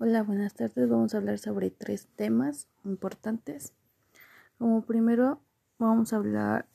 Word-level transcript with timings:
Hola, 0.00 0.24
buenas 0.24 0.54
tardes. 0.54 0.88
Vamos 0.88 1.14
a 1.14 1.18
hablar 1.18 1.38
sobre 1.38 1.70
tres 1.70 2.08
temas 2.16 2.66
importantes. 2.84 3.72
Como 4.58 4.84
primero, 4.84 5.40
vamos 5.78 6.12
a 6.12 6.16
hablar, 6.16 6.66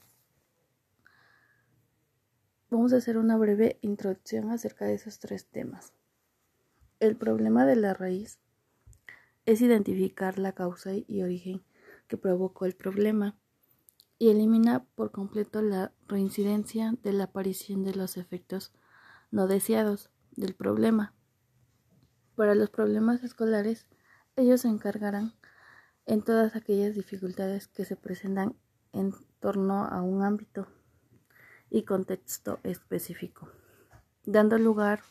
vamos 2.70 2.94
a 2.94 2.96
hacer 2.96 3.18
una 3.18 3.36
breve 3.36 3.78
introducción 3.82 4.50
acerca 4.52 4.86
de 4.86 4.94
esos 4.94 5.20
tres 5.20 5.46
temas. 5.48 5.92
El 7.02 7.18
problema 7.18 7.66
de 7.66 7.76
la 7.76 7.94
raíz 7.94 8.40
es 9.46 9.60
identificar 9.60 10.40
la 10.40 10.54
causa 10.54 10.92
y 10.94 11.22
origen 11.22 11.62
que 12.08 12.16
provocó 12.16 12.66
el 12.66 12.74
problema 12.74 13.38
y 14.18 14.30
elimina 14.30 14.86
por 14.96 15.12
completo 15.12 15.62
la 15.62 15.92
reincidencia 16.08 16.96
de 17.04 17.12
la 17.12 17.26
aparición 17.26 17.84
de 17.84 17.96
los 17.96 18.16
efectos 18.16 18.72
no 19.30 19.46
deseados 19.48 20.10
del 20.38 20.56
problema. 20.56 21.19
Para 22.40 22.56
los 22.56 22.70
problemas 22.70 23.22
escolares, 23.26 23.86
ellos 24.38 24.62
se 24.62 24.70
encargarán 24.70 25.34
en 26.06 26.22
todas 26.22 26.56
aquellas 26.56 26.96
dificultades 26.96 27.68
que 27.68 27.84
se 27.84 27.98
presentan 27.98 28.56
en 28.94 29.14
torno 29.42 29.84
a 29.84 30.02
un 30.02 30.24
ámbito 30.24 30.66
y 31.70 31.84
contexto 31.84 32.62
específico, 32.64 33.50
dando 34.24 34.58
lugar 34.58 35.02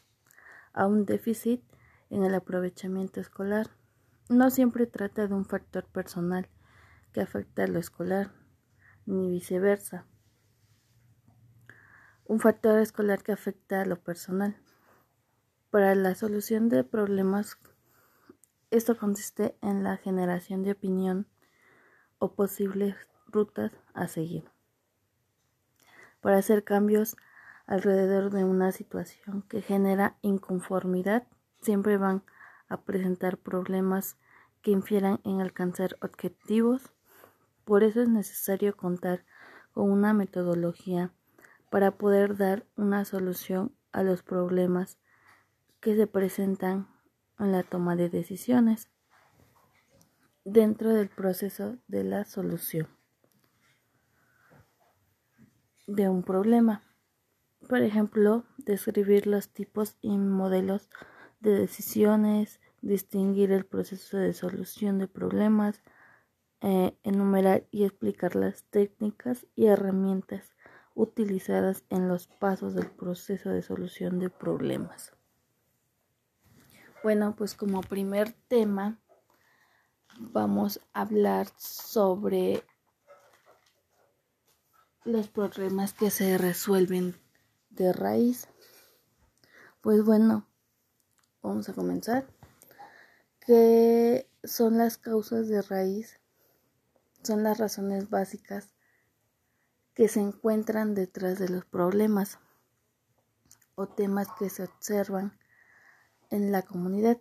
a 0.72 0.86
un 0.86 1.04
déficit 1.04 1.62
en 2.08 2.24
el 2.24 2.34
aprovechamiento 2.34 3.20
escolar. 3.20 3.66
No 4.30 4.48
siempre 4.48 4.86
trata 4.86 5.26
de 5.26 5.34
un 5.34 5.44
factor 5.44 5.84
personal 5.84 6.48
que 7.12 7.20
afecta 7.20 7.64
a 7.64 7.66
lo 7.66 7.78
escolar, 7.78 8.32
ni 9.04 9.28
viceversa. 9.28 10.06
Un 12.24 12.40
factor 12.40 12.78
escolar 12.78 13.22
que 13.22 13.32
afecta 13.32 13.82
a 13.82 13.84
lo 13.84 14.00
personal. 14.02 14.56
Para 15.70 15.94
la 15.94 16.14
solución 16.14 16.70
de 16.70 16.82
problemas, 16.82 17.58
esto 18.70 18.96
consiste 18.96 19.54
en 19.60 19.84
la 19.84 19.98
generación 19.98 20.62
de 20.62 20.72
opinión 20.72 21.26
o 22.18 22.32
posibles 22.32 22.96
rutas 23.26 23.72
a 23.92 24.08
seguir. 24.08 24.50
Para 26.22 26.38
hacer 26.38 26.64
cambios 26.64 27.18
alrededor 27.66 28.30
de 28.30 28.44
una 28.44 28.72
situación 28.72 29.42
que 29.42 29.60
genera 29.60 30.16
inconformidad, 30.22 31.26
siempre 31.60 31.98
van 31.98 32.22
a 32.70 32.80
presentar 32.80 33.36
problemas 33.36 34.16
que 34.62 34.70
infieran 34.70 35.20
en 35.22 35.42
alcanzar 35.42 35.98
objetivos. 36.00 36.94
Por 37.66 37.84
eso 37.84 38.00
es 38.00 38.08
necesario 38.08 38.74
contar 38.74 39.26
con 39.74 39.90
una 39.90 40.14
metodología 40.14 41.12
para 41.68 41.90
poder 41.90 42.38
dar 42.38 42.64
una 42.74 43.04
solución 43.04 43.76
a 43.92 44.02
los 44.02 44.22
problemas 44.22 44.98
que 45.80 45.96
se 45.96 46.06
presentan 46.06 46.88
en 47.38 47.52
la 47.52 47.62
toma 47.62 47.96
de 47.96 48.08
decisiones 48.08 48.90
dentro 50.44 50.92
del 50.92 51.08
proceso 51.08 51.76
de 51.88 52.04
la 52.04 52.24
solución 52.24 52.88
de 55.86 56.08
un 56.08 56.22
problema. 56.22 56.82
Por 57.68 57.82
ejemplo, 57.82 58.44
describir 58.58 59.26
los 59.26 59.48
tipos 59.48 59.96
y 60.00 60.16
modelos 60.16 60.88
de 61.40 61.52
decisiones, 61.52 62.60
distinguir 62.82 63.52
el 63.52 63.64
proceso 63.64 64.16
de 64.16 64.32
solución 64.32 64.98
de 64.98 65.08
problemas, 65.08 65.82
eh, 66.60 66.96
enumerar 67.02 67.66
y 67.70 67.84
explicar 67.84 68.36
las 68.36 68.64
técnicas 68.64 69.46
y 69.54 69.66
herramientas 69.66 70.54
utilizadas 70.94 71.84
en 71.88 72.08
los 72.08 72.26
pasos 72.26 72.74
del 72.74 72.90
proceso 72.90 73.50
de 73.50 73.62
solución 73.62 74.18
de 74.18 74.30
problemas. 74.30 75.17
Bueno, 77.02 77.36
pues 77.36 77.54
como 77.54 77.80
primer 77.80 78.32
tema 78.48 78.98
vamos 80.18 80.80
a 80.92 81.02
hablar 81.02 81.46
sobre 81.56 82.64
los 85.04 85.28
problemas 85.28 85.94
que 85.94 86.10
se 86.10 86.36
resuelven 86.38 87.14
de 87.70 87.92
raíz. 87.92 88.48
Pues 89.80 90.04
bueno, 90.04 90.48
vamos 91.40 91.68
a 91.68 91.72
comenzar. 91.72 92.26
¿Qué 93.38 94.28
son 94.42 94.76
las 94.76 94.98
causas 94.98 95.46
de 95.46 95.62
raíz? 95.62 96.18
Son 97.22 97.44
las 97.44 97.58
razones 97.58 98.10
básicas 98.10 98.74
que 99.94 100.08
se 100.08 100.20
encuentran 100.20 100.94
detrás 100.94 101.38
de 101.38 101.48
los 101.48 101.64
problemas 101.64 102.40
o 103.76 103.86
temas 103.86 104.26
que 104.36 104.50
se 104.50 104.64
observan 104.64 105.38
en 106.30 106.52
la 106.52 106.62
comunidad. 106.62 107.18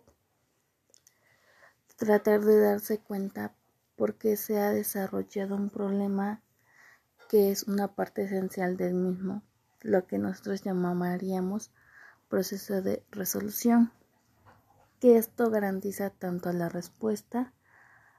Tratar 1.96 2.42
de 2.44 2.60
darse 2.60 2.98
cuenta 2.98 3.54
por 3.96 4.14
qué 4.14 4.36
se 4.36 4.58
ha 4.58 4.70
desarrollado 4.70 5.56
un 5.56 5.70
problema 5.70 6.42
que 7.28 7.50
es 7.50 7.64
una 7.64 7.94
parte 7.94 8.22
esencial 8.22 8.76
del 8.76 8.94
mismo, 8.94 9.42
lo 9.82 10.06
que 10.06 10.18
nosotros 10.18 10.62
llamaríamos 10.62 11.70
proceso 12.28 12.80
de 12.82 13.04
resolución, 13.10 13.92
que 15.00 15.16
esto 15.16 15.50
garantiza 15.50 16.10
tanto 16.10 16.52
la 16.52 16.68
respuesta 16.68 17.52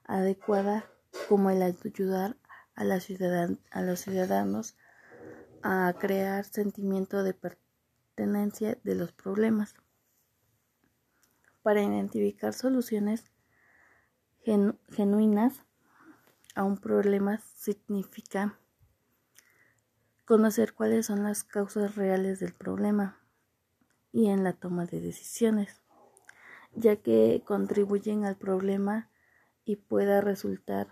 adecuada 0.03 0.85
como 1.27 1.49
el 1.49 1.61
ayudar 1.61 2.37
a, 2.75 2.83
la 2.83 2.99
a 3.71 3.81
los 3.81 3.99
ciudadanos 3.99 4.75
a 5.63 5.93
crear 5.99 6.45
sentimiento 6.45 7.23
de 7.23 7.33
pertenencia 7.33 8.77
de 8.83 8.95
los 8.95 9.11
problemas 9.11 9.75
para 11.61 11.81
identificar 11.81 12.53
soluciones 12.53 13.25
genuinas 14.89 15.61
a 16.55 16.63
un 16.63 16.77
problema 16.77 17.39
significa 17.55 18.57
conocer 20.25 20.73
cuáles 20.73 21.07
son 21.07 21.23
las 21.23 21.43
causas 21.43 21.95
reales 21.95 22.39
del 22.39 22.53
problema 22.53 23.19
y 24.11 24.29
en 24.29 24.43
la 24.43 24.53
toma 24.53 24.85
de 24.85 25.01
decisiones, 25.01 25.81
ya 26.73 26.95
que 26.97 27.43
contribuyen 27.45 28.25
al 28.25 28.37
problema 28.37 29.09
y 29.65 29.75
pueda 29.75 30.21
resultar 30.21 30.87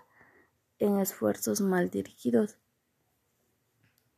en 0.80 1.00
esfuerzos 1.00 1.62
mal 1.62 1.90
dirigidos. 1.90 2.60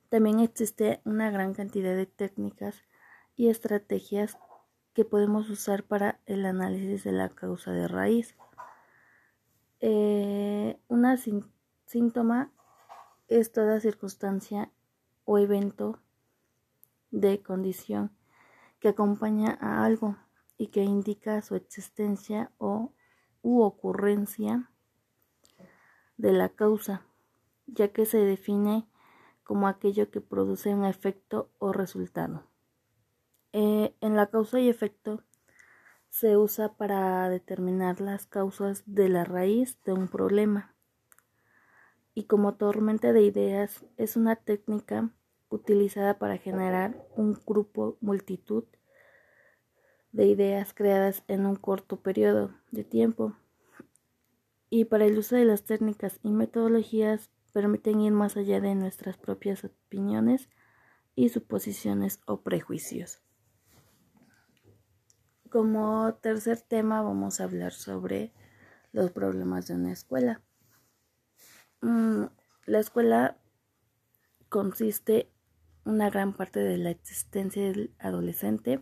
También 0.09 0.39
existe 0.39 1.01
una 1.05 1.31
gran 1.31 1.53
cantidad 1.53 1.95
de 1.95 2.05
técnicas 2.05 2.81
y 3.35 3.49
estrategias 3.49 4.37
que 4.99 5.05
podemos 5.05 5.49
usar 5.49 5.85
para 5.85 6.19
el 6.25 6.45
análisis 6.45 7.05
de 7.05 7.13
la 7.13 7.29
causa 7.29 7.71
de 7.71 7.87
raíz. 7.87 8.35
Eh, 9.79 10.77
una 10.89 11.15
síntoma 11.85 12.51
es 13.29 13.53
toda 13.53 13.79
circunstancia 13.79 14.73
o 15.23 15.37
evento 15.37 16.01
de 17.11 17.41
condición 17.41 18.11
que 18.81 18.89
acompaña 18.89 19.57
a 19.61 19.85
algo 19.85 20.17
y 20.57 20.67
que 20.67 20.83
indica 20.83 21.41
su 21.43 21.55
existencia 21.55 22.51
o 22.57 22.91
u 23.41 23.61
ocurrencia 23.61 24.69
de 26.17 26.33
la 26.33 26.49
causa, 26.49 27.05
ya 27.67 27.93
que 27.93 28.05
se 28.05 28.17
define 28.17 28.85
como 29.45 29.69
aquello 29.69 30.11
que 30.11 30.19
produce 30.19 30.75
un 30.75 30.83
efecto 30.83 31.49
o 31.57 31.71
resultado. 31.71 32.48
Eh, 33.51 33.95
en 34.01 34.15
la 34.15 34.27
causa 34.27 34.59
y 34.59 34.69
efecto 34.69 35.23
se 36.09 36.37
usa 36.37 36.73
para 36.73 37.27
determinar 37.29 37.99
las 37.99 38.27
causas 38.27 38.83
de 38.85 39.09
la 39.09 39.23
raíz 39.23 39.79
de 39.85 39.93
un 39.93 40.07
problema. 40.07 40.75
Y 42.13 42.25
como 42.25 42.55
tormenta 42.55 43.11
de 43.11 43.21
ideas 43.23 43.85
es 43.97 44.15
una 44.15 44.35
técnica 44.35 45.09
utilizada 45.49 46.19
para 46.19 46.37
generar 46.37 47.07
un 47.15 47.39
grupo 47.45 47.97
multitud 48.01 48.65
de 50.11 50.25
ideas 50.25 50.73
creadas 50.73 51.23
en 51.27 51.45
un 51.45 51.55
corto 51.55 52.01
periodo 52.01 52.51
de 52.71 52.83
tiempo. 52.83 53.35
Y 54.69 54.85
para 54.85 55.05
el 55.05 55.17
uso 55.17 55.35
de 55.35 55.45
las 55.45 55.63
técnicas 55.63 56.19
y 56.21 56.31
metodologías 56.31 57.31
permiten 57.51 58.01
ir 58.01 58.11
más 58.11 58.37
allá 58.37 58.61
de 58.61 58.75
nuestras 58.75 59.17
propias 59.17 59.63
opiniones 59.63 60.49
y 61.15 61.29
suposiciones 61.29 62.21
o 62.27 62.41
prejuicios. 62.41 63.23
Como 65.49 66.13
tercer 66.21 66.61
tema 66.61 67.01
vamos 67.01 67.39
a 67.39 67.45
hablar 67.45 67.73
sobre 67.73 68.31
los 68.91 69.09
problemas 69.09 69.67
de 69.67 69.73
una 69.73 69.91
escuela. 69.91 70.43
Mm, 71.81 72.25
la 72.67 72.79
escuela 72.79 73.35
consiste 74.49 75.31
una 75.85 76.11
gran 76.11 76.33
parte 76.33 76.59
de 76.59 76.77
la 76.77 76.91
existencia 76.91 77.63
del 77.63 77.95
adolescente 77.97 78.79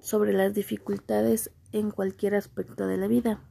sobre 0.00 0.32
las 0.32 0.54
dificultades 0.54 1.52
en 1.72 1.90
cualquier 1.90 2.34
aspecto 2.34 2.86
de 2.86 2.96
la 2.96 3.08
vida 3.08 3.46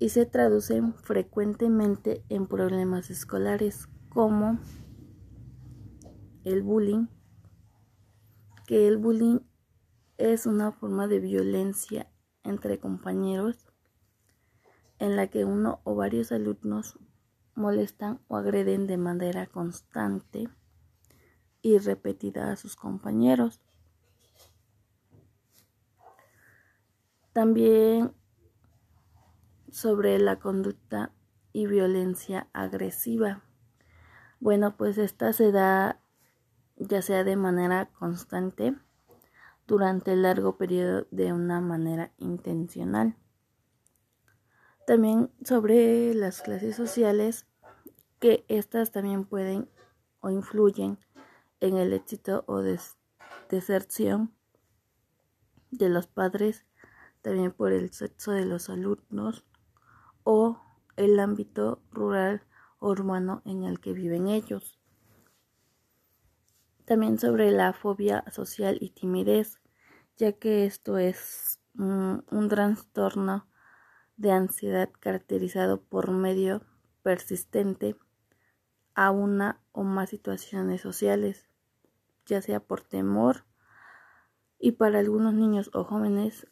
y 0.00 0.08
se 0.08 0.26
traducen 0.26 0.94
frecuentemente 0.94 2.24
en 2.28 2.48
problemas 2.48 3.10
escolares 3.10 3.88
como 4.08 4.58
el 6.42 6.62
bullying, 6.62 7.06
que 8.66 8.88
el 8.88 8.98
bullying 8.98 9.38
es 10.18 10.46
una 10.46 10.72
forma 10.72 11.06
de 11.08 11.20
violencia 11.20 12.10
entre 12.42 12.78
compañeros 12.78 13.66
en 14.98 15.16
la 15.16 15.26
que 15.26 15.44
uno 15.44 15.80
o 15.84 15.94
varios 15.94 16.30
alumnos 16.30 16.98
molestan 17.54 18.20
o 18.28 18.36
agreden 18.36 18.86
de 18.86 18.96
manera 18.96 19.46
constante 19.46 20.48
y 21.62 21.78
repetida 21.78 22.52
a 22.52 22.56
sus 22.56 22.76
compañeros. 22.76 23.60
También 27.32 28.14
sobre 29.70 30.18
la 30.18 30.38
conducta 30.38 31.12
y 31.52 31.66
violencia 31.66 32.48
agresiva. 32.52 33.42
Bueno, 34.38 34.76
pues 34.76 34.98
esta 34.98 35.32
se 35.32 35.50
da 35.50 36.00
ya 36.76 37.02
sea 37.02 37.24
de 37.24 37.36
manera 37.36 37.90
constante 37.98 38.76
durante 39.66 40.12
el 40.12 40.22
largo 40.22 40.56
periodo 40.56 41.06
de 41.10 41.32
una 41.32 41.60
manera 41.60 42.12
intencional. 42.18 43.16
También 44.86 45.30
sobre 45.42 46.14
las 46.14 46.42
clases 46.42 46.76
sociales, 46.76 47.46
que 48.20 48.44
estas 48.48 48.92
también 48.92 49.24
pueden 49.24 49.68
o 50.20 50.30
influyen 50.30 50.98
en 51.60 51.76
el 51.76 51.92
éxito 51.92 52.44
o 52.46 52.62
deserción 53.48 54.34
de 55.70 55.88
los 55.88 56.06
padres, 56.06 56.66
también 57.22 57.52
por 57.52 57.72
el 57.72 57.92
sexo 57.92 58.32
de 58.32 58.44
los 58.44 58.68
alumnos 58.68 59.44
o 60.22 60.60
el 60.96 61.18
ámbito 61.18 61.82
rural 61.90 62.42
o 62.78 62.90
urbano 62.90 63.42
en 63.46 63.64
el 63.64 63.80
que 63.80 63.92
viven 63.92 64.28
ellos. 64.28 64.78
También 66.84 67.18
sobre 67.18 67.50
la 67.50 67.72
fobia 67.72 68.24
social 68.30 68.78
y 68.80 68.90
timidez, 68.90 69.60
ya 70.16 70.32
que 70.32 70.66
esto 70.66 70.98
es 70.98 71.60
un 71.76 72.48
trastorno 72.48 73.48
de 74.16 74.30
ansiedad 74.30 74.90
caracterizado 75.00 75.82
por 75.82 76.10
medio 76.10 76.62
persistente 77.02 77.96
a 78.94 79.10
una 79.10 79.60
o 79.72 79.82
más 79.82 80.10
situaciones 80.10 80.80
sociales, 80.80 81.48
ya 82.26 82.40
sea 82.42 82.60
por 82.60 82.82
temor 82.82 83.44
y 84.58 84.72
para 84.72 84.98
algunos 84.98 85.34
niños 85.34 85.70
o 85.74 85.84
jóvenes 85.84 86.46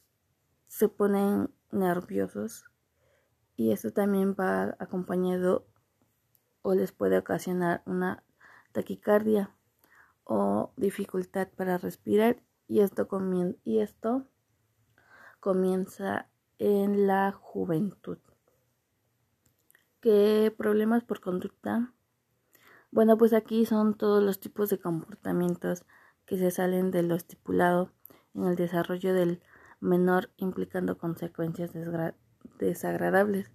se 0.66 0.88
ponen 0.88 1.50
nerviosos 1.70 2.64
y 3.56 3.72
esto 3.72 3.92
también 3.92 4.34
va 4.38 4.76
acompañado 4.78 5.66
o 6.62 6.74
les 6.74 6.92
puede 6.92 7.18
ocasionar 7.18 7.82
una 7.86 8.24
taquicardia 8.72 9.54
o 10.24 10.72
dificultad 10.76 11.48
para 11.56 11.78
respirar 11.78 12.42
y 12.68 12.80
esto, 12.80 13.08
y 13.64 13.78
esto 13.80 14.26
comienza 15.40 16.28
en 16.58 17.06
la 17.06 17.32
juventud. 17.32 18.18
¿Qué 20.00 20.54
problemas 20.56 21.04
por 21.04 21.20
conducta? 21.20 21.92
Bueno, 22.90 23.16
pues 23.16 23.32
aquí 23.32 23.66
son 23.66 23.94
todos 23.94 24.22
los 24.22 24.40
tipos 24.40 24.68
de 24.68 24.78
comportamientos 24.78 25.84
que 26.26 26.38
se 26.38 26.50
salen 26.50 26.90
de 26.90 27.02
lo 27.02 27.14
estipulado 27.14 27.90
en 28.34 28.44
el 28.44 28.56
desarrollo 28.56 29.14
del 29.14 29.42
menor 29.80 30.30
implicando 30.36 30.98
consecuencias 30.98 31.72
desagradables. 32.58 33.50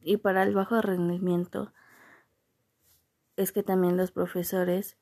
Y 0.00 0.16
para 0.16 0.42
el 0.42 0.54
bajo 0.54 0.80
rendimiento 0.80 1.72
es 3.36 3.52
que 3.52 3.62
también 3.62 3.96
los 3.96 4.10
profesores 4.10 4.96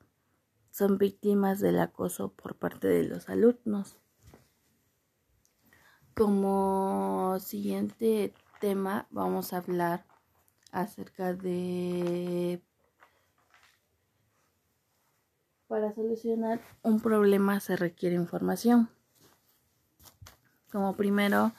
son 0.77 0.99
víctimas 0.99 1.59
del 1.59 1.79
acoso 1.79 2.33
por 2.33 2.55
parte 2.55 2.87
de 2.87 3.03
los 3.03 3.29
alumnos. 3.29 3.97
Como 6.15 7.39
siguiente 7.39 8.31
tema 8.61 9.07
vamos 9.09 9.53
a 9.53 9.57
hablar 9.57 10.05
acerca 10.71 11.33
de 11.33 12.61
para 15.67 15.95
solucionar 15.95 16.61
un 16.83 16.99
problema 16.99 17.59
se 17.59 17.75
requiere 17.75 18.15
información. 18.15 18.87
Como 20.71 20.95
primero 20.95 21.53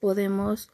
podemos 0.00 0.72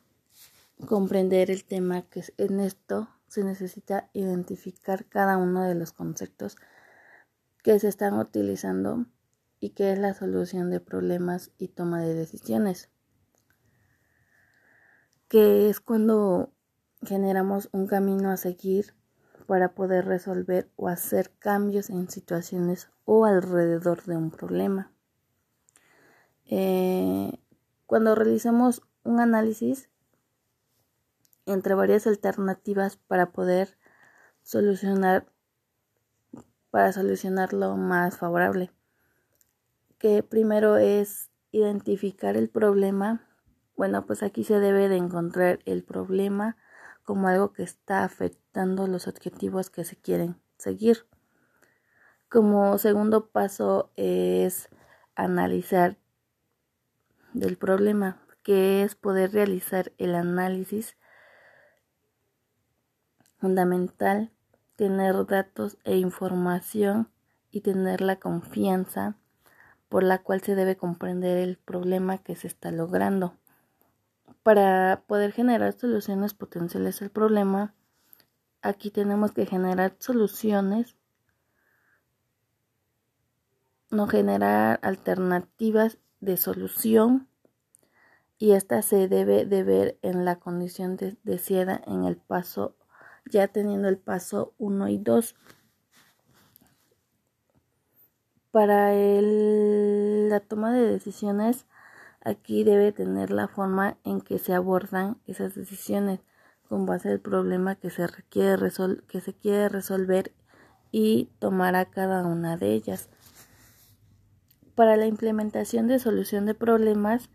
comprender 0.86 1.50
el 1.50 1.64
tema 1.64 2.02
que 2.08 2.24
en 2.38 2.58
esto 2.58 3.10
se 3.28 3.44
necesita 3.44 4.08
identificar 4.14 5.04
cada 5.04 5.36
uno 5.36 5.62
de 5.64 5.74
los 5.74 5.92
conceptos 5.92 6.56
que 7.62 7.78
se 7.78 7.88
están 7.88 8.14
utilizando 8.14 9.06
y 9.60 9.70
qué 9.70 9.92
es 9.92 9.98
la 9.98 10.14
solución 10.14 10.70
de 10.70 10.80
problemas 10.80 11.52
y 11.58 11.68
toma 11.68 12.00
de 12.00 12.14
decisiones, 12.14 12.90
que 15.28 15.68
es 15.68 15.80
cuando 15.80 16.52
generamos 17.02 17.68
un 17.72 17.86
camino 17.86 18.30
a 18.30 18.36
seguir 18.36 18.94
para 19.46 19.74
poder 19.74 20.06
resolver 20.06 20.70
o 20.76 20.88
hacer 20.88 21.32
cambios 21.38 21.90
en 21.90 22.08
situaciones 22.08 22.88
o 23.04 23.24
alrededor 23.24 24.04
de 24.04 24.16
un 24.16 24.30
problema. 24.30 24.92
Eh, 26.46 27.38
cuando 27.86 28.14
realizamos 28.14 28.82
un 29.02 29.20
análisis 29.20 29.88
entre 31.46 31.74
varias 31.74 32.06
alternativas 32.06 32.96
para 32.96 33.32
poder 33.32 33.76
solucionar 34.42 35.26
para 36.70 36.92
solucionar 36.92 37.52
lo 37.52 37.76
más 37.76 38.18
favorable 38.18 38.70
que 40.00 40.22
primero 40.22 40.78
es 40.78 41.30
identificar 41.52 42.36
el 42.36 42.48
problema. 42.48 43.28
Bueno, 43.76 44.06
pues 44.06 44.22
aquí 44.22 44.44
se 44.44 44.58
debe 44.58 44.88
de 44.88 44.96
encontrar 44.96 45.60
el 45.66 45.84
problema 45.84 46.56
como 47.04 47.28
algo 47.28 47.52
que 47.52 47.62
está 47.62 48.02
afectando 48.02 48.86
los 48.86 49.06
objetivos 49.06 49.68
que 49.68 49.84
se 49.84 49.96
quieren 49.96 50.40
seguir. 50.56 51.06
Como 52.30 52.78
segundo 52.78 53.28
paso 53.28 53.92
es 53.96 54.70
analizar 55.16 55.98
del 57.34 57.58
problema, 57.58 58.22
que 58.42 58.82
es 58.82 58.94
poder 58.94 59.32
realizar 59.32 59.92
el 59.98 60.14
análisis 60.14 60.96
fundamental, 63.36 64.32
tener 64.80 65.26
datos 65.26 65.76
e 65.84 65.98
información 65.98 67.10
y 67.50 67.60
tener 67.60 68.00
la 68.00 68.16
confianza 68.16 69.14
por 69.90 70.02
la 70.02 70.22
cual 70.22 70.40
se 70.40 70.54
debe 70.54 70.78
comprender 70.78 71.36
el 71.36 71.58
problema 71.58 72.16
que 72.16 72.34
se 72.34 72.46
está 72.46 72.70
logrando. 72.70 73.36
Para 74.42 75.02
poder 75.06 75.32
generar 75.32 75.74
soluciones 75.74 76.32
potenciales 76.32 77.02
al 77.02 77.10
problema, 77.10 77.74
aquí 78.62 78.90
tenemos 78.90 79.32
que 79.32 79.44
generar 79.44 79.96
soluciones, 79.98 80.96
no 83.90 84.06
generar 84.06 84.80
alternativas 84.82 85.98
de 86.20 86.38
solución 86.38 87.28
y 88.38 88.52
esta 88.52 88.80
se 88.80 89.08
debe 89.08 89.44
de 89.44 89.62
ver 89.62 89.98
en 90.00 90.24
la 90.24 90.36
condición 90.36 90.96
de, 90.96 91.18
deseada 91.22 91.82
en 91.86 92.06
el 92.06 92.16
paso, 92.16 92.76
ya 93.26 93.48
teniendo 93.48 93.88
el 93.88 93.98
paso 93.98 94.54
1 94.58 94.88
y 94.88 94.98
2. 94.98 95.34
Para 98.50 98.92
la 98.92 100.40
toma 100.40 100.72
de 100.72 100.84
decisiones, 100.84 101.66
aquí 102.20 102.64
debe 102.64 102.92
tener 102.92 103.30
la 103.30 103.48
forma 103.48 103.98
en 104.04 104.20
que 104.20 104.38
se 104.38 104.54
abordan 104.54 105.18
esas 105.26 105.54
decisiones 105.54 106.20
con 106.68 106.86
base 106.86 107.10
al 107.10 107.20
problema 107.20 107.74
que 107.74 107.90
se 107.90 108.06
requiere 108.06 108.70
que 109.08 109.20
se 109.20 109.34
quiere 109.34 109.68
resolver 109.68 110.32
y 110.92 111.30
tomará 111.38 111.84
cada 111.86 112.24
una 112.26 112.56
de 112.56 112.74
ellas. 112.74 113.08
Para 114.74 114.96
la 114.96 115.06
implementación 115.06 115.88
de 115.88 115.98
solución 115.98 116.46
de 116.46 116.54
problemas, 116.54 117.28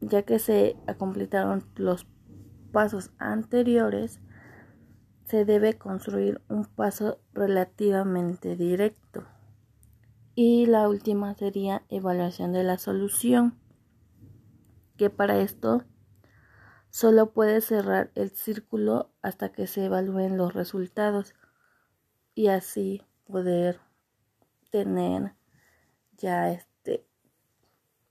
ya 0.00 0.22
que 0.22 0.38
se 0.38 0.76
completaron 0.98 1.64
los 1.76 2.06
pasos 2.72 3.10
anteriores, 3.18 4.20
se 5.32 5.46
debe 5.46 5.78
construir 5.78 6.42
un 6.50 6.66
paso 6.66 7.18
relativamente 7.32 8.54
directo. 8.54 9.24
Y 10.34 10.66
la 10.66 10.86
última 10.90 11.34
sería 11.34 11.86
evaluación 11.88 12.52
de 12.52 12.64
la 12.64 12.76
solución, 12.76 13.58
que 14.98 15.08
para 15.08 15.38
esto 15.38 15.84
solo 16.90 17.32
puede 17.32 17.62
cerrar 17.62 18.12
el 18.14 18.28
círculo 18.32 19.10
hasta 19.22 19.52
que 19.52 19.66
se 19.66 19.86
evalúen 19.86 20.36
los 20.36 20.52
resultados 20.52 21.34
y 22.34 22.48
así 22.48 23.00
poder 23.24 23.80
tener 24.70 25.34
ya 26.18 26.50
este 26.50 27.06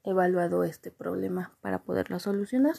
evaluado 0.04 0.64
este 0.64 0.90
problema 0.90 1.56
para 1.62 1.84
poderlo 1.84 2.18
solucionar. 2.18 2.78